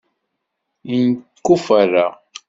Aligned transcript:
Yenkuffera. 0.89 2.05